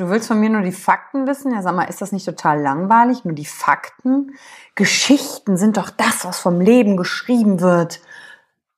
Du 0.00 0.08
willst 0.08 0.28
von 0.28 0.40
mir 0.40 0.48
nur 0.48 0.62
die 0.62 0.72
Fakten 0.72 1.26
wissen? 1.26 1.52
Ja, 1.52 1.60
sag 1.60 1.76
mal, 1.76 1.84
ist 1.84 2.00
das 2.00 2.10
nicht 2.10 2.24
total 2.24 2.62
langweilig? 2.62 3.26
Nur 3.26 3.34
die 3.34 3.44
Fakten? 3.44 4.32
Geschichten 4.74 5.58
sind 5.58 5.76
doch 5.76 5.90
das, 5.90 6.24
was 6.24 6.40
vom 6.40 6.58
Leben 6.58 6.96
geschrieben 6.96 7.60
wird. 7.60 8.00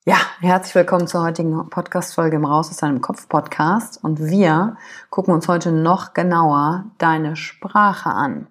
Ja, 0.05 0.17
herzlich 0.41 0.75
willkommen 0.75 1.07
zur 1.07 1.23
heutigen 1.23 1.71
Podcast-Folge 1.71 2.35
im 2.35 2.45
Raus 2.45 2.71
aus 2.71 2.79
deinem 2.79 3.01
Kopf-Podcast. 3.01 4.03
Und 4.03 4.19
wir 4.19 4.77
gucken 5.11 5.33
uns 5.33 5.47
heute 5.47 5.71
noch 5.71 6.13
genauer 6.13 6.87
deine 6.99 7.37
Sprache 7.37 8.11
an 8.11 8.49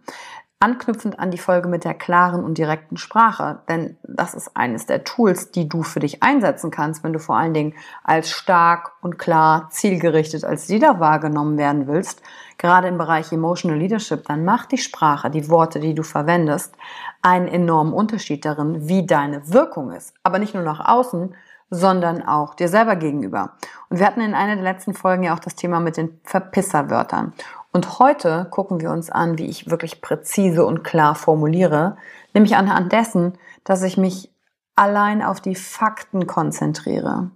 anknüpfend 0.61 1.19
an 1.19 1.31
die 1.31 1.38
Folge 1.38 1.67
mit 1.67 1.83
der 1.83 1.94
klaren 1.94 2.44
und 2.44 2.57
direkten 2.57 2.97
Sprache, 2.97 3.59
denn 3.67 3.97
das 4.03 4.33
ist 4.35 4.55
eines 4.55 4.85
der 4.85 5.03
Tools, 5.03 5.51
die 5.51 5.67
du 5.67 5.81
für 5.81 5.99
dich 5.99 6.22
einsetzen 6.22 6.69
kannst, 6.69 7.03
wenn 7.03 7.13
du 7.13 7.19
vor 7.19 7.35
allen 7.35 7.53
Dingen 7.53 7.73
als 8.03 8.29
stark 8.29 8.91
und 9.01 9.17
klar 9.17 9.69
zielgerichtet 9.72 10.45
als 10.45 10.69
Leader 10.69 10.99
wahrgenommen 10.99 11.57
werden 11.57 11.88
willst, 11.88 12.22
gerade 12.57 12.88
im 12.88 12.99
Bereich 12.99 13.31
Emotional 13.31 13.79
Leadership, 13.79 14.25
dann 14.27 14.45
macht 14.45 14.72
die 14.72 14.77
Sprache, 14.77 15.31
die 15.31 15.49
Worte, 15.49 15.79
die 15.79 15.95
du 15.95 16.03
verwendest, 16.03 16.75
einen 17.23 17.47
enormen 17.47 17.93
Unterschied 17.93 18.45
darin, 18.45 18.88
wie 18.88 19.05
deine 19.05 19.51
Wirkung 19.51 19.91
ist. 19.91 20.13
Aber 20.22 20.38
nicht 20.38 20.53
nur 20.53 20.63
nach 20.63 20.88
außen, 20.88 21.33
sondern 21.72 22.22
auch 22.22 22.54
dir 22.54 22.68
selber 22.68 22.98
gegenüber. 22.98 23.54
Und 23.90 24.00
wir 24.00 24.06
hatten 24.06 24.22
in 24.22 24.36
einer 24.36 24.56
der 24.56 24.64
letzten 24.64 24.94
Folgen 24.94 25.24
ja 25.24 25.34
auch 25.34 25.40
das 25.40 25.56
Thema 25.56 25.80
mit 25.80 25.98
den 25.98 26.20
Verpisserwörtern. 26.24 27.34
Und 27.72 27.98
heute 27.98 28.48
gucken 28.52 28.82
wir 28.82 28.92
uns 28.92 29.09
an, 29.09 29.38
wie 29.38 29.48
ich 29.48 29.70
wirklich 29.70 30.02
präzise 30.02 30.66
und 30.66 30.84
klar 30.84 31.16
formuliere, 31.16 31.98
nämlich 32.34 32.58
anhand 32.58 32.92
dessen, 32.92 33.38
dass 33.64 33.82
ich 33.84 33.98
mich 33.98 34.30
allein 34.76 35.24
auf 35.24 35.40
die 35.40 35.56
Fakten 35.56 36.28
konzentriere. 36.28 37.32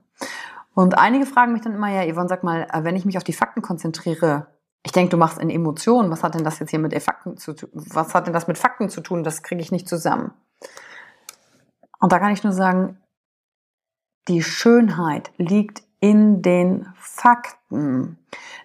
Und 0.73 0.97
einige 0.97 1.25
fragen 1.25 1.53
mich 1.53 1.61
dann 1.61 1.73
immer, 1.73 1.89
ja, 1.89 2.13
Yvonne, 2.13 2.27
sag 2.27 2.43
mal, 2.43 2.67
äh, 2.73 2.83
wenn 2.83 2.97
ich 2.97 3.05
mich 3.05 3.17
auf 3.17 3.23
die 3.23 3.33
Fakten 3.33 3.61
konzentriere, 3.61 4.47
ich 4.83 4.91
denke, 4.91 5.11
du 5.11 5.17
machst 5.17 5.39
in 5.39 5.49
Emotionen, 5.49 6.11
was 6.11 6.21
hat 6.21 6.35
denn 6.35 6.43
das 6.43 6.59
jetzt 6.59 6.69
hier 6.69 6.79
mit 6.79 6.93
Fakten 7.01 7.37
zu 7.37 7.53
tun? 7.53 7.69
Was 7.73 8.13
hat 8.13 8.27
denn 8.27 8.33
das 8.33 8.47
mit 8.47 8.57
Fakten 8.57 8.89
zu 8.89 9.01
tun? 9.01 9.23
Das 9.23 9.41
kriege 9.41 9.61
ich 9.61 9.71
nicht 9.71 9.87
zusammen. 9.87 10.33
Und 11.99 12.11
da 12.11 12.19
kann 12.19 12.33
ich 12.33 12.43
nur 12.43 12.53
sagen, 12.53 12.97
die 14.27 14.43
Schönheit 14.43 15.31
liegt 15.37 15.83
in 15.99 16.41
den 16.41 16.87
Fakten. 16.97 18.17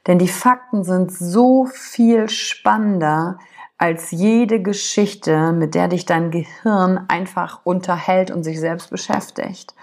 Denn 0.07 0.19
die 0.19 0.29
Fakten 0.29 0.85
sind 0.85 1.13
so 1.13 1.67
viel 1.67 2.29
spannender 2.29 3.39
als 3.79 4.11
jede 4.11 4.61
Geschichte, 4.61 5.53
mit 5.53 5.75
der 5.75 5.89
dich 5.89 6.05
dein 6.05 6.31
Gehirn 6.31 7.07
einfach 7.09 7.61
unterhält 7.65 8.31
und 8.31 8.45
sich 8.45 8.61
selbst 8.61 8.91
beschäftigt. 8.91 9.75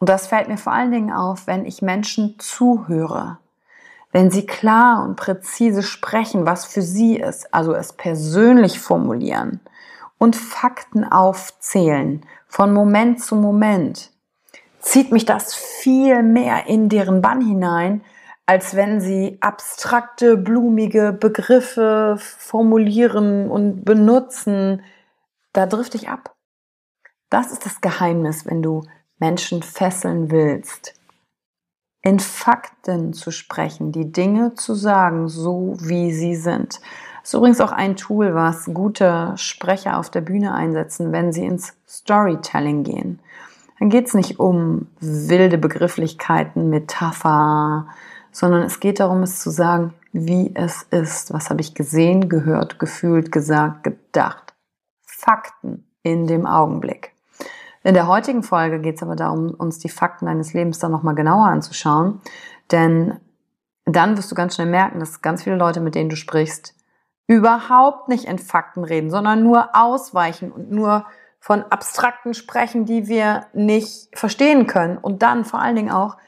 Und 0.00 0.08
das 0.08 0.26
fällt 0.26 0.48
mir 0.48 0.56
vor 0.56 0.72
allen 0.72 0.90
Dingen 0.90 1.12
auf, 1.12 1.46
wenn 1.46 1.64
ich 1.64 1.82
Menschen 1.82 2.36
zuhöre. 2.38 3.38
Wenn 4.12 4.30
sie 4.30 4.46
klar 4.46 5.04
und 5.04 5.14
präzise 5.14 5.84
sprechen, 5.84 6.46
was 6.46 6.64
für 6.64 6.82
sie 6.82 7.16
ist, 7.16 7.54
also 7.54 7.74
es 7.74 7.92
persönlich 7.92 8.80
formulieren 8.80 9.60
und 10.18 10.34
Fakten 10.34 11.04
aufzählen, 11.04 12.26
von 12.48 12.72
Moment 12.72 13.22
zu 13.22 13.36
Moment, 13.36 14.10
zieht 14.80 15.12
mich 15.12 15.24
das 15.24 15.54
viel 15.54 16.22
mehr 16.22 16.66
in 16.66 16.88
deren 16.88 17.22
Bann 17.22 17.40
hinein, 17.40 18.02
als 18.46 18.74
wenn 18.74 19.00
sie 19.00 19.38
abstrakte, 19.40 20.36
blumige 20.36 21.12
Begriffe 21.12 22.16
formulieren 22.18 23.48
und 23.50 23.84
benutzen. 23.84 24.82
Da 25.52 25.66
drifte 25.66 25.96
ich 25.96 26.08
ab. 26.08 26.34
Das 27.28 27.52
ist 27.52 27.64
das 27.64 27.80
Geheimnis, 27.80 28.44
wenn 28.46 28.62
du 28.62 28.82
Menschen 29.18 29.62
fesseln 29.62 30.30
willst. 30.30 30.94
In 32.02 32.18
Fakten 32.18 33.12
zu 33.12 33.30
sprechen, 33.30 33.92
die 33.92 34.10
Dinge 34.10 34.54
zu 34.54 34.74
sagen, 34.74 35.28
so 35.28 35.76
wie 35.78 36.12
sie 36.12 36.34
sind. 36.34 36.80
Das 37.20 37.28
ist 37.28 37.34
übrigens 37.34 37.60
auch 37.60 37.72
ein 37.72 37.96
Tool, 37.96 38.34
was 38.34 38.64
gute 38.72 39.34
Sprecher 39.36 39.98
auf 39.98 40.10
der 40.10 40.22
Bühne 40.22 40.54
einsetzen, 40.54 41.12
wenn 41.12 41.32
sie 41.32 41.44
ins 41.44 41.74
Storytelling 41.86 42.82
gehen. 42.82 43.20
Dann 43.80 43.88
geht 43.88 44.06
es 44.06 44.14
nicht 44.14 44.38
um 44.38 44.86
wilde 45.00 45.58
Begrifflichkeiten, 45.58 46.68
Metapher, 46.68 47.86
sondern 48.30 48.62
es 48.62 48.78
geht 48.78 49.00
darum, 49.00 49.22
es 49.22 49.40
zu 49.40 49.50
sagen, 49.50 49.94
wie 50.12 50.54
es 50.54 50.82
ist. 50.90 51.32
Was 51.32 51.48
habe 51.50 51.62
ich 51.62 51.74
gesehen, 51.74 52.28
gehört, 52.28 52.78
gefühlt, 52.78 53.32
gesagt, 53.32 53.82
gedacht. 53.82 54.54
Fakten 55.02 55.86
in 56.02 56.26
dem 56.26 56.46
Augenblick. 56.46 57.14
In 57.82 57.94
der 57.94 58.06
heutigen 58.06 58.42
Folge 58.42 58.80
geht 58.80 58.96
es 58.96 59.02
aber 59.02 59.16
darum, 59.16 59.54
uns 59.54 59.78
die 59.78 59.88
Fakten 59.88 60.26
deines 60.26 60.52
Lebens 60.52 60.78
dann 60.78 60.92
nochmal 60.92 61.14
genauer 61.14 61.46
anzuschauen. 61.46 62.20
Denn 62.70 63.18
dann 63.86 64.18
wirst 64.18 64.30
du 64.30 64.34
ganz 64.34 64.56
schnell 64.56 64.68
merken, 64.68 65.00
dass 65.00 65.22
ganz 65.22 65.42
viele 65.44 65.56
Leute, 65.56 65.80
mit 65.80 65.94
denen 65.94 66.10
du 66.10 66.16
sprichst, 66.16 66.74
überhaupt 67.26 68.08
nicht 68.08 68.24
in 68.24 68.38
Fakten 68.38 68.84
reden, 68.84 69.08
sondern 69.08 69.42
nur 69.42 69.70
ausweichen 69.72 70.52
und 70.52 70.70
nur 70.70 71.06
von 71.40 71.62
Abstrakten 71.62 72.34
sprechen, 72.34 72.84
die 72.84 73.08
wir 73.08 73.46
nicht 73.54 74.16
verstehen 74.16 74.66
können 74.66 74.98
und 74.98 75.22
dann 75.22 75.44
vor 75.44 75.60
allen 75.60 75.76
Dingen 75.76 75.90
auch 75.90 76.18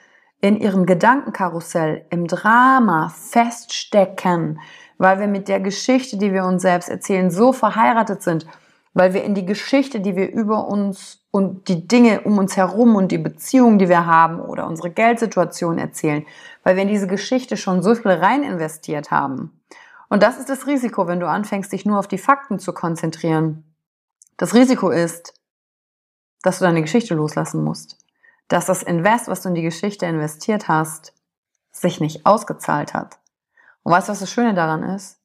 in 0.41 0.59
ihrem 0.59 0.87
Gedankenkarussell, 0.87 2.07
im 2.11 2.27
Drama 2.27 3.11
feststecken, 3.11 4.59
weil 4.99 5.21
wir 5.21 5.29
mit 5.29 5.49
der 5.49 5.61
Geschichte, 5.61 6.17
die 6.17 6.33
wir 6.33 6.45
uns 6.45 6.63
selbst 6.63 6.89
erzählen, 6.89 7.31
so 7.31 7.53
verheiratet 7.53 8.23
sind, 8.23 8.47
weil 8.95 9.15
wir 9.15 9.23
in 9.23 9.35
die 9.35 9.47
Geschichte, 9.47 10.01
die 10.01 10.17
wir 10.17 10.31
über 10.31 10.67
uns 10.67 11.21
und 11.31 11.69
die 11.69 11.87
Dinge 11.87 12.23
um 12.23 12.39
uns 12.39 12.57
herum 12.57 12.97
und 12.97 13.13
die 13.13 13.19
Beziehungen, 13.19 13.79
die 13.79 13.89
wir 13.89 14.07
haben 14.07 14.41
oder 14.41 14.67
unsere 14.67 14.91
Geldsituation 14.91 15.79
erzählen, 15.79 16.27
weil 16.65 16.77
wir 16.77 16.83
in 16.83 16.89
diese 16.89 17.07
Geschichte 17.07 17.57
schon 17.57 17.83
so 17.83 17.95
viel 17.95 18.11
rein 18.11 18.43
investiert 18.43 19.11
haben. 19.11 19.61
Und 20.09 20.23
das 20.23 20.39
ist 20.39 20.51
das 20.51 20.67
Risiko, 20.67 21.07
wenn 21.07 21.21
du 21.21 21.29
anfängst, 21.29 21.73
dich 21.73 21.87
nur 21.87 21.99
auf 21.99 22.09
die 22.09 22.19
Fakten 22.19 22.59
zu 22.59 22.73
konzentrieren. 22.75 23.65
Das 24.43 24.55
Risiko 24.55 24.91
ist, 24.91 25.35
dass 26.43 26.59
du 26.59 26.65
deine 26.65 26.83
Geschichte 26.83 27.15
loslassen 27.15 27.63
musst. 27.63 27.97
Dass 28.49 28.67
das 28.67 28.83
Invest, 28.83 29.29
was 29.29 29.43
du 29.43 29.51
in 29.51 29.55
die 29.55 29.63
Geschichte 29.63 30.05
investiert 30.05 30.67
hast, 30.67 31.15
sich 31.71 32.01
nicht 32.01 32.27
ausgezahlt 32.27 32.93
hat. 32.93 33.21
Und 33.85 33.93
weißt 33.93 34.09
du, 34.09 34.11
was 34.11 34.19
das 34.19 34.33
Schöne 34.33 34.53
daran 34.53 34.83
ist? 34.83 35.21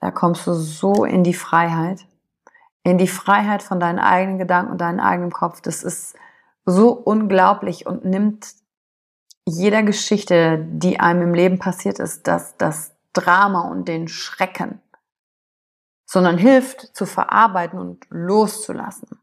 Da 0.00 0.10
kommst 0.10 0.48
du 0.48 0.52
so 0.52 1.04
in 1.04 1.22
die 1.22 1.32
Freiheit, 1.32 2.08
in 2.82 2.98
die 2.98 3.06
Freiheit 3.06 3.62
von 3.62 3.78
deinen 3.78 4.00
eigenen 4.00 4.38
Gedanken 4.38 4.72
und 4.72 4.80
deinem 4.80 4.98
eigenen 4.98 5.30
Kopf. 5.30 5.60
Das 5.60 5.84
ist 5.84 6.16
so 6.66 6.90
unglaublich 6.90 7.86
und 7.86 8.04
nimmt 8.04 8.48
jeder 9.46 9.84
Geschichte, 9.84 10.58
die 10.58 10.98
einem 10.98 11.22
im 11.22 11.34
Leben 11.34 11.60
passiert 11.60 12.00
ist, 12.00 12.26
das, 12.26 12.56
das 12.56 12.96
Drama 13.12 13.68
und 13.70 13.86
den 13.86 14.08
Schrecken, 14.08 14.80
sondern 16.14 16.38
hilft 16.38 16.96
zu 16.96 17.06
verarbeiten 17.06 17.76
und 17.76 18.06
loszulassen. 18.08 19.20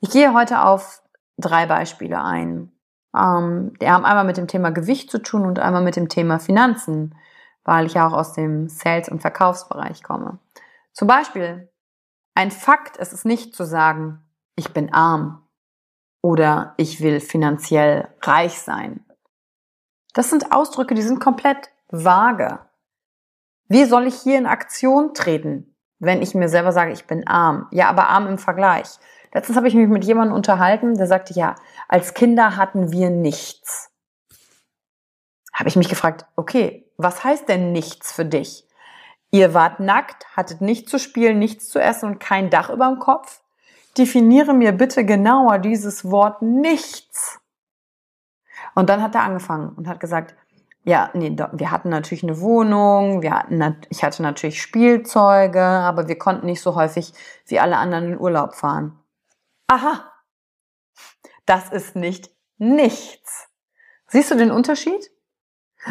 Ich 0.00 0.10
gehe 0.10 0.34
heute 0.34 0.62
auf 0.62 1.02
drei 1.38 1.64
Beispiele 1.64 2.22
ein. 2.22 2.70
Ähm, 3.16 3.72
die 3.80 3.88
haben 3.88 4.04
einmal 4.04 4.24
mit 4.24 4.36
dem 4.36 4.48
Thema 4.48 4.68
Gewicht 4.68 5.10
zu 5.10 5.22
tun 5.22 5.46
und 5.46 5.58
einmal 5.58 5.82
mit 5.82 5.96
dem 5.96 6.10
Thema 6.10 6.40
Finanzen, 6.40 7.14
weil 7.64 7.86
ich 7.86 7.94
ja 7.94 8.06
auch 8.06 8.12
aus 8.12 8.34
dem 8.34 8.68
Sales- 8.68 9.08
und 9.08 9.22
Verkaufsbereich 9.22 10.02
komme. 10.02 10.38
Zum 10.92 11.08
Beispiel 11.08 11.72
ein 12.34 12.50
Fakt 12.50 12.98
ist 12.98 13.14
es 13.14 13.24
nicht 13.24 13.56
zu 13.56 13.64
sagen, 13.64 14.22
ich 14.56 14.74
bin 14.74 14.92
arm 14.92 15.48
oder 16.20 16.74
ich 16.76 17.00
will 17.00 17.20
finanziell 17.20 18.08
reich 18.20 18.60
sein. 18.60 19.06
Das 20.12 20.28
sind 20.28 20.52
Ausdrücke, 20.52 20.94
die 20.94 21.00
sind 21.00 21.18
komplett 21.18 21.70
vage. 21.88 22.58
Wie 23.68 23.86
soll 23.86 24.06
ich 24.06 24.16
hier 24.16 24.36
in 24.36 24.46
Aktion 24.46 25.14
treten, 25.14 25.67
wenn 25.98 26.22
ich 26.22 26.34
mir 26.34 26.48
selber 26.48 26.72
sage, 26.72 26.92
ich 26.92 27.06
bin 27.06 27.26
arm? 27.26 27.66
Ja, 27.70 27.88
aber 27.88 28.08
arm 28.08 28.26
im 28.26 28.38
Vergleich. 28.38 28.88
Letztens 29.32 29.56
habe 29.56 29.68
ich 29.68 29.74
mich 29.74 29.88
mit 29.88 30.04
jemandem 30.04 30.34
unterhalten, 30.34 30.94
der 30.94 31.06
sagte, 31.06 31.34
ja, 31.34 31.54
als 31.88 32.14
Kinder 32.14 32.56
hatten 32.56 32.92
wir 32.92 33.10
nichts. 33.10 33.90
Habe 35.52 35.68
ich 35.68 35.76
mich 35.76 35.88
gefragt, 35.88 36.24
okay, 36.36 36.90
was 36.96 37.24
heißt 37.24 37.48
denn 37.48 37.72
nichts 37.72 38.12
für 38.12 38.24
dich? 38.24 38.64
Ihr 39.30 39.52
wart 39.52 39.80
nackt, 39.80 40.24
hattet 40.36 40.60
nichts 40.60 40.90
zu 40.90 40.98
spielen, 40.98 41.38
nichts 41.38 41.68
zu 41.68 41.78
essen 41.80 42.08
und 42.08 42.18
kein 42.20 42.48
Dach 42.48 42.70
über 42.70 42.86
dem 42.86 42.98
Kopf? 42.98 43.42
Definiere 43.98 44.54
mir 44.54 44.72
bitte 44.72 45.04
genauer 45.04 45.58
dieses 45.58 46.10
Wort 46.10 46.40
nichts. 46.40 47.40
Und 48.74 48.88
dann 48.88 49.02
hat 49.02 49.14
er 49.14 49.22
angefangen 49.22 49.70
und 49.70 49.88
hat 49.88 50.00
gesagt, 50.00 50.34
ja, 50.88 51.10
nee, 51.12 51.36
wir 51.52 51.70
hatten 51.70 51.90
natürlich 51.90 52.22
eine 52.22 52.40
Wohnung, 52.40 53.20
wir 53.20 53.34
hatten, 53.34 53.76
ich 53.90 54.02
hatte 54.02 54.22
natürlich 54.22 54.62
Spielzeuge, 54.62 55.62
aber 55.62 56.08
wir 56.08 56.16
konnten 56.18 56.46
nicht 56.46 56.62
so 56.62 56.74
häufig 56.74 57.12
wie 57.46 57.60
alle 57.60 57.76
anderen 57.76 58.12
in 58.12 58.18
Urlaub 58.18 58.54
fahren. 58.54 58.98
Aha, 59.66 60.10
das 61.44 61.68
ist 61.70 61.94
nicht 61.94 62.30
nichts. 62.56 63.48
Siehst 64.08 64.30
du 64.30 64.34
den 64.34 64.50
Unterschied? 64.50 65.10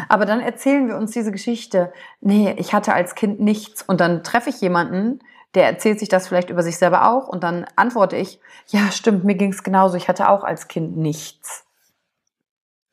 Aber 0.08 0.26
dann 0.26 0.40
erzählen 0.40 0.88
wir 0.88 0.96
uns 0.96 1.12
diese 1.12 1.32
Geschichte. 1.32 1.92
Nee, 2.20 2.54
ich 2.58 2.74
hatte 2.74 2.92
als 2.92 3.14
Kind 3.14 3.40
nichts. 3.40 3.82
Und 3.82 4.00
dann 4.00 4.22
treffe 4.22 4.50
ich 4.50 4.60
jemanden, 4.60 5.20
der 5.54 5.66
erzählt 5.66 5.98
sich 5.98 6.08
das 6.08 6.28
vielleicht 6.28 6.50
über 6.50 6.62
sich 6.62 6.76
selber 6.76 7.08
auch. 7.08 7.28
Und 7.28 7.42
dann 7.42 7.66
antworte 7.76 8.16
ich, 8.16 8.40
ja, 8.66 8.90
stimmt, 8.90 9.24
mir 9.24 9.36
ging 9.36 9.52
es 9.52 9.62
genauso. 9.62 9.96
Ich 9.96 10.08
hatte 10.08 10.28
auch 10.28 10.44
als 10.44 10.68
Kind 10.68 10.96
nichts. 10.96 11.64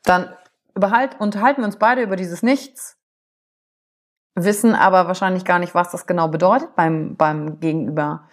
Dann 0.04 0.34
überhalt, 0.76 1.20
unterhalten 1.20 1.62
wir 1.62 1.66
uns 1.66 1.78
beide 1.78 2.02
über 2.02 2.16
dieses 2.16 2.44
Nichts, 2.44 2.98
wissen 4.36 4.76
aber 4.76 5.08
wahrscheinlich 5.08 5.46
gar 5.46 5.60
nicht, 5.60 5.74
was 5.74 5.92
das 5.92 6.06
genau 6.06 6.28
bedeutet 6.28 6.76
beim, 6.76 7.16
beim 7.16 7.60
Gegenüber. 7.60 8.28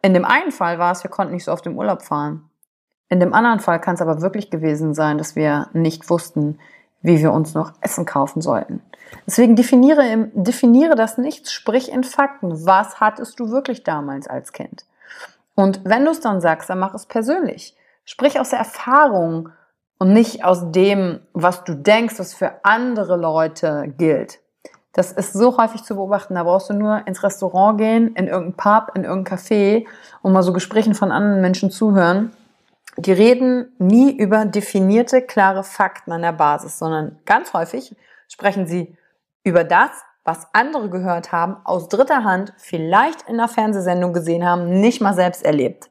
In 0.00 0.14
dem 0.14 0.24
einen 0.24 0.50
Fall 0.50 0.78
war 0.78 0.92
es, 0.92 1.04
wir 1.04 1.10
konnten 1.10 1.34
nicht 1.34 1.44
so 1.44 1.52
auf 1.52 1.62
dem 1.62 1.76
Urlaub 1.76 2.02
fahren. 2.02 2.48
In 3.08 3.20
dem 3.20 3.34
anderen 3.34 3.60
Fall 3.60 3.78
kann 3.78 3.94
es 3.94 4.00
aber 4.00 4.22
wirklich 4.22 4.50
gewesen 4.50 4.94
sein, 4.94 5.18
dass 5.18 5.36
wir 5.36 5.68
nicht 5.74 6.08
wussten, 6.08 6.58
wie 7.02 7.20
wir 7.20 7.32
uns 7.32 7.52
noch 7.52 7.72
Essen 7.80 8.06
kaufen 8.06 8.40
sollten. 8.40 8.80
Deswegen 9.26 9.54
definiere, 9.54 10.30
definiere 10.32 10.94
das 10.94 11.18
nicht, 11.18 11.50
sprich 11.50 11.92
in 11.92 12.04
Fakten. 12.04 12.64
Was 12.64 13.00
hattest 13.00 13.38
du 13.38 13.50
wirklich 13.50 13.84
damals 13.84 14.26
als 14.28 14.52
Kind? 14.52 14.86
Und 15.54 15.82
wenn 15.84 16.06
du 16.06 16.12
es 16.12 16.20
dann 16.20 16.40
sagst, 16.40 16.70
dann 16.70 16.78
mach 16.78 16.94
es 16.94 17.04
persönlich. 17.04 17.76
Sprich 18.04 18.40
aus 18.40 18.50
der 18.50 18.60
Erfahrung 18.60 19.50
und 20.02 20.12
nicht 20.12 20.44
aus 20.44 20.72
dem, 20.72 21.20
was 21.32 21.64
du 21.64 21.74
denkst, 21.74 22.18
was 22.18 22.34
für 22.34 22.64
andere 22.64 23.16
Leute 23.16 23.94
gilt. 23.96 24.40
Das 24.92 25.12
ist 25.12 25.32
so 25.32 25.56
häufig 25.56 25.84
zu 25.84 25.94
beobachten. 25.94 26.34
Da 26.34 26.42
brauchst 26.42 26.68
du 26.68 26.74
nur 26.74 27.06
ins 27.06 27.22
Restaurant 27.22 27.78
gehen, 27.78 28.14
in 28.14 28.26
irgendein 28.26 28.56
Pub, 28.56 28.94
in 28.94 29.04
irgendein 29.04 29.38
Café 29.38 29.86
und 30.20 30.32
mal 30.32 30.42
so 30.42 30.52
Gesprächen 30.52 30.94
von 30.94 31.10
anderen 31.10 31.40
Menschen 31.40 31.70
zuhören 31.70 32.32
die 32.96 33.12
reden 33.12 33.72
nie 33.78 34.12
über 34.12 34.44
definierte, 34.44 35.22
klare 35.22 35.64
Fakten 35.64 36.12
an 36.12 36.22
der 36.22 36.32
Basis, 36.32 36.78
sondern 36.78 37.18
ganz 37.24 37.54
häufig 37.54 37.96
sprechen 38.28 38.66
sie 38.66 38.96
über 39.44 39.64
das, 39.64 39.90
was 40.24 40.46
andere 40.52 40.88
gehört 40.88 41.32
haben, 41.32 41.56
aus 41.64 41.88
dritter 41.88 42.22
Hand, 42.22 42.52
vielleicht 42.58 43.22
in 43.22 43.34
einer 43.34 43.48
Fernsehsendung 43.48 44.12
gesehen 44.12 44.44
haben, 44.44 44.80
nicht 44.80 45.00
mal 45.00 45.14
selbst 45.14 45.42
erlebt. 45.44 45.90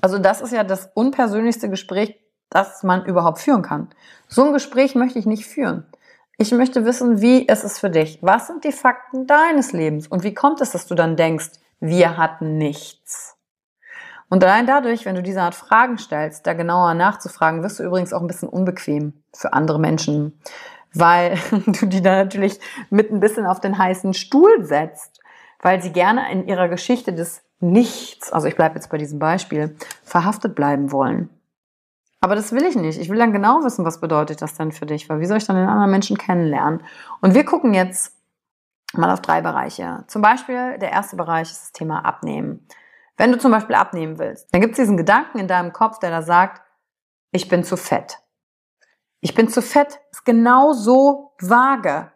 Also 0.00 0.18
das 0.18 0.40
ist 0.40 0.52
ja 0.52 0.64
das 0.64 0.90
unpersönlichste 0.94 1.70
Gespräch, 1.70 2.18
das 2.50 2.82
man 2.82 3.04
überhaupt 3.04 3.38
führen 3.38 3.62
kann. 3.62 3.88
So 4.28 4.44
ein 4.44 4.52
Gespräch 4.52 4.94
möchte 4.94 5.18
ich 5.18 5.26
nicht 5.26 5.46
führen. 5.46 5.86
Ich 6.38 6.52
möchte 6.52 6.84
wissen, 6.84 7.20
wie 7.20 7.42
ist 7.42 7.64
es 7.64 7.78
für 7.78 7.90
dich? 7.90 8.18
Was 8.20 8.46
sind 8.46 8.64
die 8.64 8.72
Fakten 8.72 9.26
deines 9.26 9.72
Lebens? 9.72 10.06
Und 10.06 10.22
wie 10.22 10.34
kommt 10.34 10.60
es, 10.60 10.72
dass 10.72 10.86
du 10.86 10.94
dann 10.94 11.16
denkst, 11.16 11.52
wir 11.80 12.16
hatten 12.18 12.58
nichts? 12.58 13.36
Und 14.28 14.42
allein 14.42 14.66
dadurch, 14.66 15.06
wenn 15.06 15.14
du 15.14 15.22
diese 15.22 15.40
Art 15.40 15.54
Fragen 15.54 15.98
stellst, 15.98 16.46
da 16.46 16.52
genauer 16.52 16.94
nachzufragen, 16.94 17.62
wirst 17.62 17.78
du 17.78 17.84
übrigens 17.84 18.12
auch 18.12 18.20
ein 18.20 18.26
bisschen 18.26 18.48
unbequem 18.48 19.14
für 19.32 19.52
andere 19.52 19.78
Menschen, 19.78 20.40
weil 20.92 21.38
du 21.66 21.86
die 21.86 22.02
da 22.02 22.16
natürlich 22.16 22.58
mit 22.90 23.10
ein 23.10 23.20
bisschen 23.20 23.46
auf 23.46 23.60
den 23.60 23.78
heißen 23.78 24.14
Stuhl 24.14 24.64
setzt, 24.64 25.20
weil 25.62 25.80
sie 25.80 25.92
gerne 25.92 26.30
in 26.32 26.46
ihrer 26.46 26.68
Geschichte 26.68 27.12
des 27.12 27.42
Nichts, 27.58 28.32
also 28.34 28.48
ich 28.48 28.54
bleibe 28.54 28.74
jetzt 28.74 28.90
bei 28.90 28.98
diesem 28.98 29.18
Beispiel, 29.18 29.76
verhaftet 30.04 30.54
bleiben 30.54 30.92
wollen. 30.92 31.30
Aber 32.20 32.34
das 32.34 32.52
will 32.52 32.64
ich 32.64 32.76
nicht. 32.76 32.98
Ich 32.98 33.08
will 33.08 33.18
dann 33.18 33.32
genau 33.32 33.62
wissen, 33.62 33.84
was 33.84 34.00
bedeutet 34.00 34.42
das 34.42 34.54
denn 34.54 34.72
für 34.72 34.86
dich, 34.86 35.08
weil 35.08 35.20
wie 35.20 35.26
soll 35.26 35.36
ich 35.38 35.46
dann 35.46 35.56
den 35.56 35.68
anderen 35.68 35.90
Menschen 35.90 36.16
kennenlernen? 36.18 36.82
Und 37.20 37.34
wir 37.34 37.44
gucken 37.44 37.74
jetzt 37.74 38.16
mal 38.94 39.10
auf 39.10 39.20
drei 39.20 39.40
Bereiche. 39.40 40.04
Zum 40.08 40.22
Beispiel 40.22 40.78
der 40.78 40.90
erste 40.90 41.16
Bereich 41.16 41.50
ist 41.50 41.62
das 41.62 41.72
Thema 41.72 42.04
Abnehmen. 42.04 42.66
Wenn 43.16 43.32
du 43.32 43.38
zum 43.38 43.50
Beispiel 43.50 43.74
abnehmen 43.74 44.18
willst, 44.18 44.52
dann 44.52 44.60
gibt 44.60 44.72
es 44.72 44.78
diesen 44.78 44.96
Gedanken 44.96 45.38
in 45.38 45.48
deinem 45.48 45.72
Kopf, 45.72 45.98
der 45.98 46.10
da 46.10 46.22
sagt, 46.22 46.62
ich 47.32 47.48
bin 47.48 47.64
zu 47.64 47.76
fett. 47.76 48.18
Ich 49.20 49.34
bin 49.34 49.48
zu 49.48 49.62
fett 49.62 50.00
ist 50.10 50.24
genau 50.24 50.72
so 50.72 51.34
vage. 51.40 52.12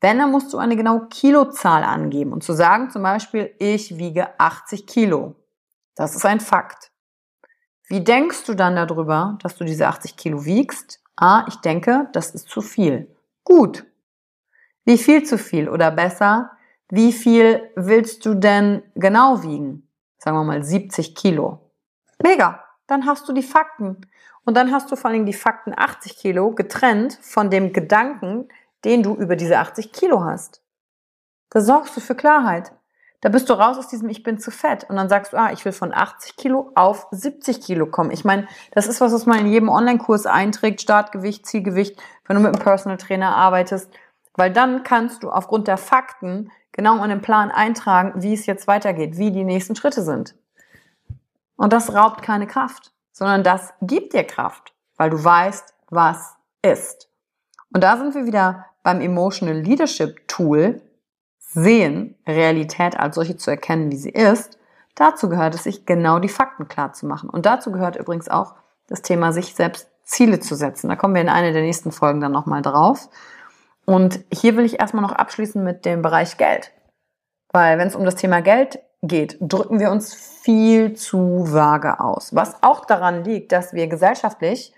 Wenn, 0.00 0.18
dann 0.18 0.30
musst 0.30 0.52
du 0.52 0.58
eine 0.58 0.76
genaue 0.76 1.08
Kilozahl 1.08 1.82
angeben 1.82 2.32
und 2.32 2.44
zu 2.44 2.52
sagen 2.52 2.90
zum 2.90 3.02
Beispiel, 3.02 3.54
ich 3.58 3.98
wiege 3.98 4.38
80 4.38 4.86
Kilo. 4.86 5.34
Das 5.96 6.14
ist 6.14 6.24
ein 6.24 6.38
Fakt. 6.38 6.87
Wie 7.88 8.04
denkst 8.04 8.44
du 8.44 8.54
dann 8.54 8.76
darüber, 8.76 9.38
dass 9.42 9.56
du 9.56 9.64
diese 9.64 9.88
80 9.88 10.16
Kilo 10.16 10.44
wiegst? 10.44 11.00
Ah, 11.16 11.44
ich 11.48 11.56
denke, 11.56 12.08
das 12.12 12.30
ist 12.30 12.48
zu 12.48 12.60
viel. 12.60 13.14
Gut. 13.44 13.84
Wie 14.84 14.98
viel 14.98 15.24
zu 15.24 15.38
viel? 15.38 15.68
Oder 15.68 15.90
besser, 15.90 16.50
wie 16.90 17.12
viel 17.12 17.70
willst 17.76 18.24
du 18.24 18.34
denn 18.34 18.82
genau 18.94 19.42
wiegen? 19.42 19.88
sagen 20.18 20.36
wir 20.36 20.44
mal 20.44 20.62
70 20.62 21.14
Kilo. 21.14 21.70
Mega, 22.22 22.64
dann 22.86 23.06
hast 23.06 23.28
du 23.28 23.32
die 23.32 23.42
Fakten. 23.42 24.00
Und 24.44 24.56
dann 24.56 24.72
hast 24.72 24.90
du 24.90 24.96
vor 24.96 25.10
allem 25.10 25.26
die 25.26 25.32
Fakten 25.32 25.72
80 25.76 26.16
Kilo 26.16 26.50
getrennt 26.52 27.18
von 27.22 27.50
dem 27.50 27.72
Gedanken, 27.72 28.48
den 28.84 29.02
du 29.02 29.14
über 29.14 29.36
diese 29.36 29.58
80 29.58 29.92
Kilo 29.92 30.24
hast. 30.24 30.62
Da 31.50 31.60
sorgst 31.60 31.96
du 31.96 32.00
für 32.00 32.14
Klarheit. 32.14 32.72
Da 33.20 33.30
bist 33.30 33.48
du 33.48 33.54
raus 33.54 33.78
aus 33.78 33.88
diesem 33.88 34.08
Ich 34.08 34.22
bin 34.22 34.38
zu 34.38 34.50
fett. 34.50 34.84
Und 34.88 34.96
dann 34.96 35.08
sagst 35.08 35.32
du, 35.32 35.36
ah, 35.36 35.50
ich 35.52 35.64
will 35.64 35.72
von 35.72 35.92
80 35.92 36.36
Kilo 36.36 36.70
auf 36.74 37.08
70 37.10 37.60
Kilo 37.60 37.86
kommen. 37.86 38.10
Ich 38.10 38.24
meine, 38.24 38.46
das 38.72 38.86
ist 38.86 39.00
was, 39.00 39.12
was 39.12 39.26
man 39.26 39.40
in 39.40 39.46
jedem 39.46 39.68
Online-Kurs 39.68 40.26
einträgt. 40.26 40.80
Startgewicht, 40.80 41.46
Zielgewicht, 41.46 42.00
wenn 42.26 42.36
du 42.36 42.42
mit 42.42 42.54
einem 42.54 42.62
Personal 42.62 42.96
Trainer 42.96 43.34
arbeitest. 43.34 43.90
Weil 44.34 44.52
dann 44.52 44.84
kannst 44.84 45.24
du 45.24 45.30
aufgrund 45.30 45.66
der 45.66 45.78
Fakten 45.78 46.52
genau 46.70 47.02
in 47.02 47.10
den 47.10 47.20
Plan 47.22 47.50
eintragen, 47.50 48.22
wie 48.22 48.34
es 48.34 48.46
jetzt 48.46 48.68
weitergeht, 48.68 49.16
wie 49.18 49.32
die 49.32 49.44
nächsten 49.44 49.74
Schritte 49.74 50.02
sind. 50.02 50.36
Und 51.56 51.72
das 51.72 51.92
raubt 51.92 52.22
keine 52.22 52.46
Kraft, 52.46 52.92
sondern 53.10 53.42
das 53.42 53.74
gibt 53.82 54.12
dir 54.12 54.22
Kraft, 54.22 54.72
weil 54.96 55.10
du 55.10 55.22
weißt, 55.22 55.74
was 55.90 56.36
ist. 56.62 57.08
Und 57.74 57.82
da 57.82 57.96
sind 57.96 58.14
wir 58.14 58.26
wieder 58.26 58.66
beim 58.84 59.00
Emotional 59.00 59.56
Leadership 59.56 60.28
Tool, 60.28 60.80
sehen, 61.48 62.14
Realität 62.26 62.98
als 62.98 63.14
solche 63.14 63.36
zu 63.36 63.50
erkennen, 63.50 63.90
wie 63.90 63.96
sie 63.96 64.10
ist. 64.10 64.58
Dazu 64.94 65.28
gehört 65.28 65.54
es, 65.54 65.64
sich 65.64 65.86
genau 65.86 66.18
die 66.18 66.28
Fakten 66.28 66.68
klar 66.68 66.92
zu 66.92 67.06
machen. 67.06 67.30
Und 67.30 67.46
dazu 67.46 67.72
gehört 67.72 67.96
übrigens 67.96 68.28
auch 68.28 68.54
das 68.88 69.02
Thema, 69.02 69.32
sich 69.32 69.54
selbst 69.54 69.88
Ziele 70.04 70.40
zu 70.40 70.54
setzen. 70.54 70.88
Da 70.88 70.96
kommen 70.96 71.14
wir 71.14 71.22
in 71.22 71.28
einer 71.28 71.52
der 71.52 71.62
nächsten 71.62 71.92
Folgen 71.92 72.20
dann 72.20 72.32
nochmal 72.32 72.62
drauf. 72.62 73.08
Und 73.84 74.20
hier 74.32 74.56
will 74.56 74.64
ich 74.64 74.80
erstmal 74.80 75.02
noch 75.02 75.12
abschließen 75.12 75.62
mit 75.62 75.84
dem 75.84 76.02
Bereich 76.02 76.36
Geld. 76.36 76.72
Weil 77.52 77.78
wenn 77.78 77.88
es 77.88 77.96
um 77.96 78.04
das 78.04 78.16
Thema 78.16 78.42
Geld 78.42 78.80
geht, 79.02 79.38
drücken 79.40 79.80
wir 79.80 79.90
uns 79.90 80.14
viel 80.14 80.94
zu 80.94 81.52
vage 81.52 82.00
aus. 82.00 82.34
Was 82.34 82.62
auch 82.62 82.84
daran 82.84 83.24
liegt, 83.24 83.52
dass 83.52 83.72
wir 83.72 83.86
gesellschaftlich 83.86 84.72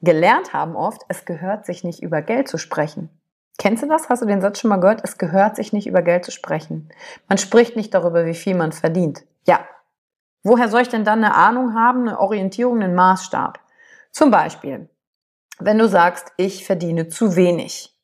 gelernt 0.00 0.52
haben 0.52 0.76
oft, 0.76 1.02
es 1.08 1.24
gehört 1.24 1.66
sich 1.66 1.84
nicht 1.84 2.02
über 2.02 2.22
Geld 2.22 2.48
zu 2.48 2.58
sprechen. 2.58 3.10
Kennst 3.58 3.82
du 3.82 3.88
das? 3.88 4.08
Hast 4.08 4.22
du 4.22 4.26
den 4.26 4.40
Satz 4.40 4.60
schon 4.60 4.70
mal 4.70 4.78
gehört? 4.78 5.00
Es 5.02 5.18
gehört 5.18 5.56
sich 5.56 5.72
nicht 5.72 5.88
über 5.88 6.00
Geld 6.00 6.24
zu 6.24 6.30
sprechen. 6.30 6.88
Man 7.28 7.38
spricht 7.38 7.74
nicht 7.74 7.92
darüber, 7.92 8.24
wie 8.24 8.34
viel 8.34 8.56
man 8.56 8.70
verdient. 8.72 9.24
Ja. 9.46 9.60
Woher 10.44 10.68
soll 10.68 10.82
ich 10.82 10.88
denn 10.88 11.04
dann 11.04 11.24
eine 11.24 11.34
Ahnung 11.34 11.74
haben, 11.74 12.08
eine 12.08 12.20
Orientierung, 12.20 12.80
einen 12.80 12.94
Maßstab? 12.94 13.58
Zum 14.12 14.30
Beispiel, 14.30 14.88
wenn 15.58 15.78
du 15.78 15.88
sagst, 15.88 16.32
ich 16.36 16.64
verdiene 16.64 17.08
zu 17.08 17.34
wenig. 17.34 17.94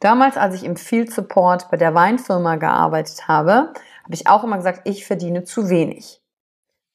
Damals, 0.00 0.38
als 0.38 0.54
ich 0.54 0.64
im 0.64 0.76
Field 0.76 1.12
Support 1.12 1.70
bei 1.70 1.76
der 1.76 1.94
Weinfirma 1.94 2.56
gearbeitet 2.56 3.28
habe, 3.28 3.72
habe 4.04 4.14
ich 4.14 4.26
auch 4.26 4.42
immer 4.42 4.56
gesagt, 4.56 4.82
ich 4.84 5.04
verdiene 5.06 5.44
zu 5.44 5.68
wenig. 5.68 6.22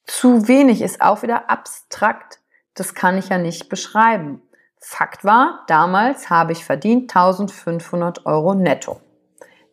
Zu 0.06 0.48
wenig 0.48 0.82
ist 0.82 1.02
auch 1.02 1.22
wieder 1.22 1.50
abstrakt. 1.50 2.40
Das 2.74 2.96
kann 2.96 3.18
ich 3.18 3.30
ja 3.30 3.38
nicht 3.38 3.70
beschreiben. 3.70 4.42
Fakt 4.86 5.24
war, 5.24 5.64
damals 5.68 6.30
habe 6.30 6.52
ich 6.52 6.66
verdient 6.66 7.04
1500 7.16 8.26
Euro 8.26 8.54
netto. 8.54 9.00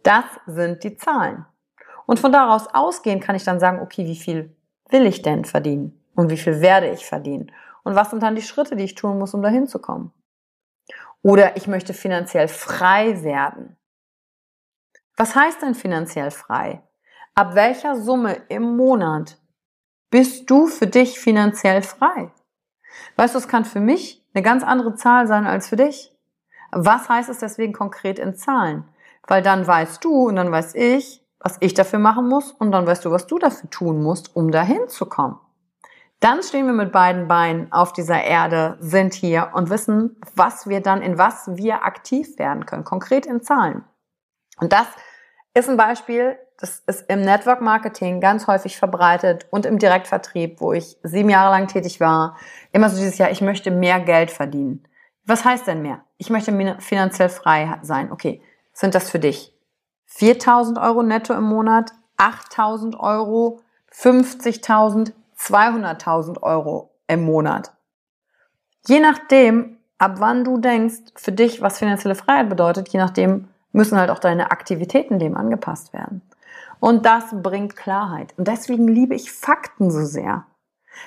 Das 0.04 0.24
sind 0.46 0.84
die 0.84 0.96
Zahlen. 0.96 1.46
Und 2.06 2.20
von 2.20 2.30
daraus 2.30 2.68
ausgehend 2.72 3.22
kann 3.22 3.34
ich 3.34 3.42
dann 3.42 3.58
sagen, 3.58 3.80
okay, 3.80 4.06
wie 4.06 4.16
viel 4.16 4.56
will 4.88 5.06
ich 5.06 5.22
denn 5.22 5.44
verdienen? 5.44 6.00
Und 6.14 6.30
wie 6.30 6.36
viel 6.36 6.60
werde 6.60 6.90
ich 6.90 7.06
verdienen? 7.06 7.50
Und 7.82 7.96
was 7.96 8.10
sind 8.10 8.22
dann 8.22 8.36
die 8.36 8.42
Schritte, 8.42 8.76
die 8.76 8.84
ich 8.84 8.94
tun 8.94 9.18
muss, 9.18 9.34
um 9.34 9.42
dahin 9.42 9.66
zu 9.66 9.80
kommen? 9.80 10.12
Oder 11.22 11.56
ich 11.56 11.66
möchte 11.66 11.92
finanziell 11.92 12.46
frei 12.46 13.24
werden. 13.24 13.76
Was 15.16 15.34
heißt 15.34 15.60
denn 15.60 15.74
finanziell 15.74 16.30
frei? 16.30 16.82
Ab 17.34 17.56
welcher 17.56 17.96
Summe 17.96 18.34
im 18.48 18.76
Monat 18.76 19.38
bist 20.08 20.48
du 20.48 20.68
für 20.68 20.86
dich 20.86 21.18
finanziell 21.18 21.82
frei? 21.82 22.32
Weißt 23.16 23.34
du, 23.34 23.38
es 23.38 23.48
kann 23.48 23.64
für 23.64 23.80
mich 23.80 24.24
eine 24.34 24.42
ganz 24.42 24.62
andere 24.62 24.94
Zahl 24.94 25.26
sein 25.26 25.46
als 25.46 25.68
für 25.68 25.76
dich. 25.76 26.14
Was 26.72 27.08
heißt 27.08 27.28
es 27.28 27.38
deswegen 27.38 27.72
konkret 27.72 28.18
in 28.18 28.34
Zahlen? 28.34 28.84
Weil 29.26 29.42
dann 29.42 29.66
weißt 29.66 30.04
du 30.04 30.28
und 30.28 30.36
dann 30.36 30.52
weiß 30.52 30.74
ich, 30.74 31.24
was 31.38 31.56
ich 31.60 31.74
dafür 31.74 31.98
machen 31.98 32.28
muss 32.28 32.52
und 32.52 32.72
dann 32.72 32.86
weißt 32.86 33.04
du, 33.04 33.10
was 33.10 33.26
du 33.26 33.38
dafür 33.38 33.70
tun 33.70 34.02
musst, 34.02 34.36
um 34.36 34.50
dahin 34.50 34.88
zu 34.88 35.06
kommen. 35.06 35.38
Dann 36.20 36.42
stehen 36.42 36.66
wir 36.66 36.74
mit 36.74 36.92
beiden 36.92 37.28
Beinen 37.28 37.72
auf 37.72 37.94
dieser 37.94 38.22
Erde, 38.22 38.76
sind 38.80 39.14
hier 39.14 39.52
und 39.54 39.70
wissen, 39.70 40.20
was 40.34 40.68
wir 40.68 40.82
dann, 40.82 41.00
in 41.00 41.16
was 41.16 41.56
wir 41.56 41.84
aktiv 41.84 42.38
werden 42.38 42.66
können, 42.66 42.84
konkret 42.84 43.24
in 43.24 43.42
Zahlen. 43.42 43.84
Und 44.58 44.74
das 44.74 44.86
ist 45.54 45.70
ein 45.70 45.78
Beispiel, 45.78 46.38
das 46.60 46.82
ist 46.86 47.08
im 47.08 47.22
Network 47.22 47.62
Marketing 47.62 48.20
ganz 48.20 48.46
häufig 48.46 48.76
verbreitet 48.76 49.46
und 49.50 49.64
im 49.64 49.78
Direktvertrieb, 49.78 50.60
wo 50.60 50.72
ich 50.72 50.98
sieben 51.02 51.30
Jahre 51.30 51.50
lang 51.50 51.68
tätig 51.68 52.00
war. 52.00 52.36
Immer 52.72 52.90
so 52.90 52.98
dieses 52.98 53.16
Jahr, 53.16 53.30
ich 53.30 53.40
möchte 53.40 53.70
mehr 53.70 53.98
Geld 54.00 54.30
verdienen. 54.30 54.86
Was 55.24 55.44
heißt 55.44 55.66
denn 55.66 55.80
mehr? 55.80 56.02
Ich 56.18 56.28
möchte 56.28 56.76
finanziell 56.80 57.30
frei 57.30 57.78
sein. 57.82 58.12
Okay, 58.12 58.42
sind 58.72 58.94
das 58.94 59.10
für 59.10 59.18
dich 59.18 59.54
4000 60.06 60.78
Euro 60.78 61.02
netto 61.02 61.32
im 61.34 61.44
Monat, 61.44 61.92
8000 62.18 62.98
Euro, 62.98 63.60
50.000, 63.92 65.12
200.000 65.38 66.42
Euro 66.42 66.90
im 67.06 67.22
Monat? 67.24 67.72
Je 68.86 69.00
nachdem, 69.00 69.78
ab 69.98 70.16
wann 70.18 70.44
du 70.44 70.58
denkst, 70.58 71.12
für 71.16 71.32
dich, 71.32 71.62
was 71.62 71.78
finanzielle 71.78 72.14
Freiheit 72.14 72.48
bedeutet, 72.48 72.88
je 72.88 72.98
nachdem 72.98 73.48
müssen 73.72 73.98
halt 73.98 74.10
auch 74.10 74.18
deine 74.18 74.50
Aktivitäten 74.50 75.18
dem 75.18 75.36
angepasst 75.36 75.92
werden. 75.92 76.22
Und 76.80 77.06
das 77.06 77.24
bringt 77.30 77.76
Klarheit. 77.76 78.34
Und 78.36 78.48
deswegen 78.48 78.88
liebe 78.88 79.14
ich 79.14 79.30
Fakten 79.30 79.90
so 79.90 80.04
sehr. 80.04 80.46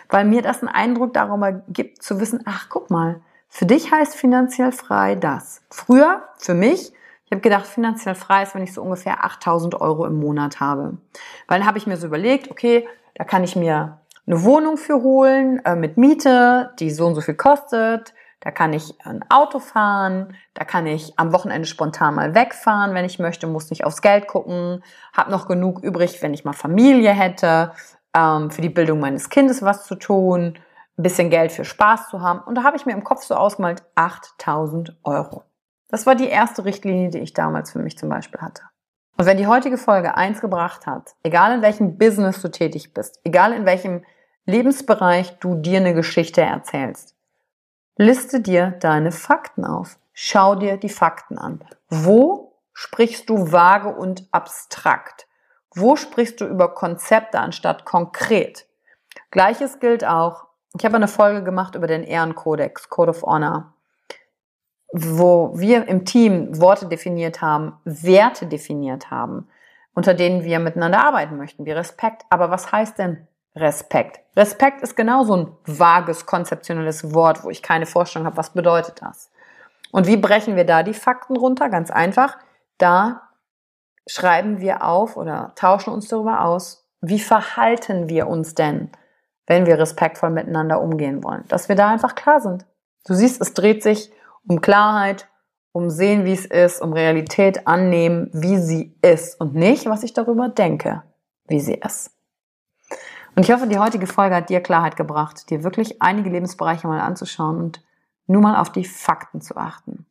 Weil 0.09 0.25
mir 0.25 0.41
das 0.41 0.61
einen 0.61 0.69
Eindruck 0.69 1.13
darüber 1.13 1.51
gibt, 1.51 2.01
zu 2.01 2.19
wissen, 2.19 2.41
ach, 2.45 2.67
guck 2.69 2.89
mal, 2.89 3.21
für 3.49 3.65
dich 3.65 3.91
heißt 3.91 4.15
finanziell 4.15 4.71
frei 4.71 5.15
das. 5.15 5.61
Früher, 5.69 6.23
für 6.37 6.53
mich, 6.53 6.91
ich 7.25 7.31
habe 7.31 7.41
gedacht, 7.41 7.67
finanziell 7.67 8.15
frei 8.15 8.43
ist, 8.43 8.55
wenn 8.55 8.63
ich 8.63 8.73
so 8.73 8.81
ungefähr 8.81 9.23
8000 9.23 9.79
Euro 9.79 10.05
im 10.05 10.19
Monat 10.19 10.59
habe. 10.59 10.97
Weil 11.47 11.59
dann 11.59 11.67
habe 11.67 11.77
ich 11.77 11.85
mir 11.85 11.97
so 11.97 12.07
überlegt, 12.07 12.49
okay, 12.49 12.87
da 13.15 13.23
kann 13.23 13.43
ich 13.43 13.55
mir 13.55 13.99
eine 14.25 14.43
Wohnung 14.43 14.77
für 14.77 15.01
holen 15.01 15.63
äh, 15.65 15.75
mit 15.75 15.97
Miete, 15.97 16.71
die 16.79 16.89
so 16.89 17.05
und 17.05 17.15
so 17.15 17.21
viel 17.21 17.35
kostet. 17.35 18.13
Da 18.43 18.51
kann 18.51 18.73
ich 18.73 18.93
ein 19.05 19.23
Auto 19.29 19.59
fahren, 19.59 20.35
da 20.53 20.65
kann 20.65 20.85
ich 20.85 21.17
am 21.17 21.31
Wochenende 21.31 21.65
spontan 21.65 22.15
mal 22.15 22.35
wegfahren, 22.35 22.93
wenn 22.93 23.05
ich 23.05 23.17
möchte, 23.17 23.47
muss 23.47 23.69
nicht 23.69 23.85
aufs 23.85 24.01
Geld 24.01 24.27
gucken, 24.27 24.83
habe 25.13 25.31
noch 25.31 25.47
genug 25.47 25.81
übrig, 25.81 26.21
wenn 26.21 26.33
ich 26.33 26.43
mal 26.43 26.51
Familie 26.51 27.11
hätte, 27.11 27.71
ähm, 28.13 28.51
für 28.51 28.61
die 28.61 28.69
Bildung 28.69 28.99
meines 28.99 29.29
Kindes 29.29 29.61
was 29.61 29.85
zu 29.85 29.95
tun, 29.95 30.59
ein 30.97 31.03
bisschen 31.03 31.29
Geld 31.29 31.53
für 31.53 31.63
Spaß 31.63 32.09
zu 32.09 32.19
haben. 32.19 32.41
Und 32.41 32.55
da 32.55 32.63
habe 32.63 32.75
ich 32.75 32.85
mir 32.85 32.91
im 32.91 33.05
Kopf 33.05 33.23
so 33.23 33.33
ausgemalt, 33.35 33.81
8000 33.95 34.97
Euro. 35.05 35.45
Das 35.87 36.05
war 36.05 36.15
die 36.15 36.27
erste 36.27 36.65
Richtlinie, 36.65 37.11
die 37.11 37.19
ich 37.19 37.31
damals 37.31 37.71
für 37.71 37.79
mich 37.79 37.97
zum 37.97 38.09
Beispiel 38.09 38.41
hatte. 38.41 38.63
Und 39.17 39.25
wenn 39.25 39.37
die 39.37 39.47
heutige 39.47 39.77
Folge 39.77 40.17
eins 40.17 40.41
gebracht 40.41 40.85
hat, 40.85 41.15
egal 41.23 41.53
in 41.53 41.61
welchem 41.61 41.97
Business 41.97 42.41
du 42.41 42.51
tätig 42.51 42.93
bist, 42.93 43.21
egal 43.23 43.53
in 43.53 43.65
welchem 43.65 44.03
Lebensbereich 44.45 45.39
du 45.39 45.55
dir 45.55 45.77
eine 45.77 45.93
Geschichte 45.93 46.41
erzählst, 46.41 47.12
Liste 47.97 48.41
dir 48.41 48.71
deine 48.79 49.11
Fakten 49.11 49.65
auf. 49.65 49.97
Schau 50.13 50.55
dir 50.55 50.77
die 50.77 50.89
Fakten 50.89 51.37
an. 51.37 51.63
Wo 51.89 52.55
sprichst 52.73 53.29
du 53.29 53.51
vage 53.51 53.89
und 53.89 54.27
abstrakt? 54.31 55.27
Wo 55.75 55.95
sprichst 55.95 56.41
du 56.41 56.45
über 56.45 56.73
Konzepte 56.73 57.39
anstatt 57.39 57.85
konkret? 57.85 58.67
Gleiches 59.29 59.79
gilt 59.79 60.05
auch. 60.05 60.47
Ich 60.77 60.85
habe 60.85 60.95
eine 60.95 61.07
Folge 61.07 61.43
gemacht 61.43 61.75
über 61.75 61.85
den 61.85 62.03
Ehrenkodex, 62.03 62.89
Code 62.89 63.11
of 63.11 63.21
Honor, 63.21 63.73
wo 64.91 65.51
wir 65.55 65.87
im 65.87 66.03
Team 66.03 66.59
Worte 66.59 66.87
definiert 66.87 67.41
haben, 67.41 67.79
Werte 67.83 68.47
definiert 68.47 69.11
haben, 69.11 69.47
unter 69.93 70.15
denen 70.15 70.43
wir 70.43 70.57
miteinander 70.57 71.05
arbeiten 71.05 71.37
möchten, 71.37 71.65
wie 71.65 71.71
Respekt. 71.71 72.23
Aber 72.31 72.49
was 72.49 72.71
heißt 72.71 72.97
denn 72.97 73.27
Respekt. 73.55 74.19
Respekt 74.35 74.81
ist 74.81 74.95
genauso 74.95 75.35
ein 75.35 75.57
vages, 75.65 76.25
konzeptionelles 76.25 77.13
Wort, 77.13 77.43
wo 77.43 77.49
ich 77.49 77.61
keine 77.61 77.85
Vorstellung 77.85 78.25
habe, 78.25 78.37
was 78.37 78.51
bedeutet 78.51 79.01
das. 79.01 79.31
Und 79.91 80.07
wie 80.07 80.17
brechen 80.17 80.55
wir 80.55 80.65
da 80.65 80.81
die 80.81 80.95
Fakten 80.95 81.37
runter? 81.37 81.69
Ganz 81.69 81.91
einfach. 81.91 82.37
Da 82.79 83.29
schreiben 84.07 84.59
wir 84.59 84.83
auf 84.83 85.17
oder 85.17 85.51
tauschen 85.55 85.93
uns 85.93 86.07
darüber 86.07 86.45
aus, 86.45 86.89
wie 87.01 87.19
verhalten 87.19 88.09
wir 88.09 88.27
uns 88.27 88.55
denn, 88.55 88.89
wenn 89.45 89.65
wir 89.65 89.77
respektvoll 89.77 90.31
miteinander 90.31 90.81
umgehen 90.81 91.23
wollen. 91.23 91.43
Dass 91.47 91.69
wir 91.69 91.75
da 91.75 91.89
einfach 91.89 92.15
klar 92.15 92.39
sind. 92.39 92.65
Du 93.05 93.13
siehst, 93.13 93.39
es 93.41 93.53
dreht 93.53 93.83
sich 93.83 94.11
um 94.47 94.61
Klarheit, 94.61 95.27
um 95.73 95.89
sehen, 95.89 96.25
wie 96.25 96.33
es 96.33 96.45
ist, 96.45 96.81
um 96.81 96.93
Realität 96.93 97.67
annehmen, 97.67 98.29
wie 98.33 98.57
sie 98.57 98.97
ist 99.01 99.39
und 99.39 99.53
nicht, 99.53 99.85
was 99.85 100.03
ich 100.03 100.13
darüber 100.13 100.49
denke, 100.49 101.03
wie 101.47 101.59
sie 101.59 101.75
ist. 101.75 102.11
Und 103.35 103.43
ich 103.43 103.51
hoffe, 103.51 103.67
die 103.67 103.79
heutige 103.79 104.07
Folge 104.07 104.35
hat 104.35 104.49
dir 104.49 104.61
Klarheit 104.61 104.95
gebracht, 104.95 105.49
dir 105.49 105.63
wirklich 105.63 106.01
einige 106.01 106.29
Lebensbereiche 106.29 106.87
mal 106.87 107.01
anzuschauen 107.01 107.57
und 107.57 107.83
nur 108.27 108.41
mal 108.41 108.59
auf 108.59 108.71
die 108.71 108.85
Fakten 108.85 109.41
zu 109.41 109.57
achten. 109.57 110.05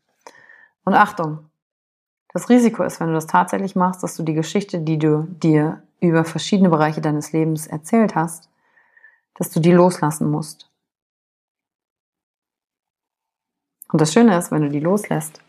Und 0.84 0.94
Achtung, 0.94 1.50
das 2.32 2.48
Risiko 2.48 2.82
ist, 2.82 2.98
wenn 2.98 3.08
du 3.08 3.14
das 3.14 3.26
tatsächlich 3.26 3.76
machst, 3.76 4.02
dass 4.02 4.16
du 4.16 4.22
die 4.22 4.34
Geschichte, 4.34 4.80
die 4.80 4.98
du 4.98 5.24
dir 5.28 5.82
über 6.00 6.24
verschiedene 6.24 6.70
Bereiche 6.70 7.00
deines 7.00 7.32
Lebens 7.32 7.66
erzählt 7.66 8.14
hast, 8.14 8.48
dass 9.34 9.50
du 9.50 9.60
die 9.60 9.72
loslassen 9.72 10.30
musst. 10.30 10.68
Und 13.92 14.00
das 14.00 14.12
Schöne 14.12 14.36
ist, 14.36 14.50
wenn 14.50 14.62
du 14.62 14.68
die 14.68 14.80
loslässt, 14.80 15.40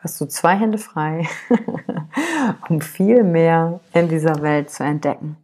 hast 0.00 0.20
du 0.20 0.26
zwei 0.26 0.56
Hände 0.56 0.78
frei, 0.78 1.28
um 2.68 2.80
viel 2.80 3.22
mehr 3.22 3.80
in 3.92 4.08
dieser 4.08 4.42
Welt 4.42 4.70
zu 4.70 4.82
entdecken. 4.82 5.36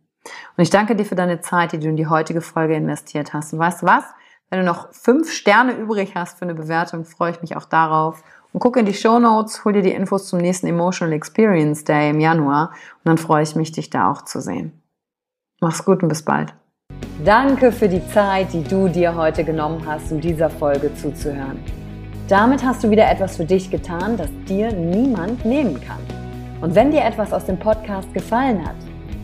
Und 0.57 0.63
ich 0.63 0.71
danke 0.71 0.95
dir 0.95 1.05
für 1.05 1.17
deine 1.17 1.41
Zeit, 1.41 1.73
die 1.73 1.79
du 1.79 1.89
in 1.89 1.97
die 1.97 2.07
heutige 2.07 2.41
Folge 2.41 2.75
investiert 2.75 3.33
hast. 3.33 3.53
Und 3.53 3.59
weißt 3.59 3.83
du 3.83 3.87
was? 3.87 4.05
Wenn 4.51 4.61
du 4.61 4.65
noch 4.67 4.93
fünf 4.93 5.33
Sterne 5.33 5.73
übrig 5.73 6.15
hast 6.15 6.39
für 6.39 6.45
eine 6.45 6.55
Bewertung, 6.55 7.05
freue 7.05 7.33
ich 7.33 7.43
mich 7.43 7.57
auch 7.57 7.65
darauf. 7.65 8.23
Und 8.53 8.61
guck 8.61 8.77
in 8.77 8.87
die 8.87 8.95
Show 8.95 9.19
Notes, 9.19 9.65
hol 9.65 9.73
dir 9.73 9.83
die 9.83 9.91
Infos 9.91 10.29
zum 10.29 10.39
nächsten 10.39 10.69
Emotional 10.69 11.13
Experience 11.13 11.83
Day 11.83 12.11
im 12.11 12.21
Januar. 12.21 12.71
Und 12.99 13.09
dann 13.09 13.19
freue 13.19 13.43
ich 13.43 13.57
mich, 13.57 13.73
dich 13.73 13.91
da 13.91 14.09
auch 14.11 14.23
zu 14.23 14.41
sehen. 14.41 14.81
Mach's 15.61 15.85
gut 15.85 16.03
und 16.05 16.09
bis 16.09 16.23
bald. 16.23 16.55
Danke 17.25 17.73
für 17.73 17.89
die 17.89 18.07
Zeit, 18.11 18.53
die 18.53 18.63
du 18.63 18.89
dir 18.89 19.17
heute 19.17 19.43
genommen 19.43 19.85
hast, 19.87 20.13
um 20.13 20.21
dieser 20.21 20.51
Folge 20.51 20.95
zuzuhören. 20.95 21.59
Damit 22.29 22.65
hast 22.65 22.85
du 22.85 22.91
wieder 22.91 23.11
etwas 23.11 23.37
für 23.37 23.45
dich 23.45 23.71
getan, 23.71 24.17
das 24.17 24.29
dir 24.47 24.73
niemand 24.73 25.45
nehmen 25.45 25.81
kann. 25.81 26.01
Und 26.61 26.75
wenn 26.75 26.91
dir 26.91 27.03
etwas 27.03 27.33
aus 27.33 27.45
dem 27.45 27.59
Podcast 27.59 28.15
gefallen 28.15 28.65
hat, 28.65 28.77